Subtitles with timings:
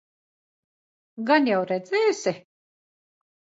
[1.29, 2.35] Gan jau redzēsi?